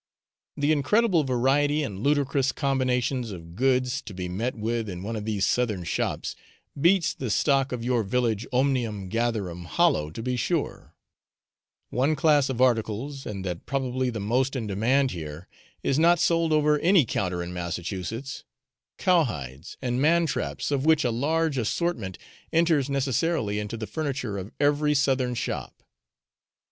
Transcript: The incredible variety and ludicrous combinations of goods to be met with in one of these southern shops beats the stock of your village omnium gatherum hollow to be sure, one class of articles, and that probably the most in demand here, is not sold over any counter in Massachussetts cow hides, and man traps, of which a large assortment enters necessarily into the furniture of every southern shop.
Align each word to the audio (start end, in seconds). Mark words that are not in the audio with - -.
The 0.57 0.71
incredible 0.71 1.23
variety 1.23 1.83
and 1.83 1.99
ludicrous 1.99 2.51
combinations 2.51 3.29
of 3.31 3.55
goods 3.55 4.01
to 4.01 4.15
be 4.15 4.27
met 4.27 4.55
with 4.55 4.89
in 4.89 5.03
one 5.03 5.15
of 5.15 5.25
these 5.25 5.45
southern 5.45 5.83
shops 5.83 6.35
beats 6.79 7.13
the 7.13 7.29
stock 7.29 7.71
of 7.71 7.83
your 7.83 8.01
village 8.01 8.47
omnium 8.51 9.09
gatherum 9.09 9.65
hollow 9.65 10.09
to 10.09 10.23
be 10.23 10.35
sure, 10.37 10.95
one 11.91 12.15
class 12.15 12.49
of 12.49 12.59
articles, 12.59 13.27
and 13.27 13.45
that 13.45 13.67
probably 13.67 14.09
the 14.09 14.19
most 14.19 14.55
in 14.55 14.65
demand 14.65 15.11
here, 15.11 15.47
is 15.83 15.99
not 15.99 16.17
sold 16.17 16.51
over 16.51 16.79
any 16.79 17.05
counter 17.05 17.43
in 17.43 17.53
Massachussetts 17.53 18.43
cow 18.97 19.23
hides, 19.23 19.77
and 19.83 20.01
man 20.01 20.25
traps, 20.25 20.71
of 20.71 20.83
which 20.83 21.03
a 21.03 21.11
large 21.11 21.59
assortment 21.59 22.17
enters 22.51 22.89
necessarily 22.89 23.59
into 23.59 23.77
the 23.77 23.85
furniture 23.85 24.39
of 24.39 24.51
every 24.59 24.95
southern 24.95 25.35
shop. 25.35 25.83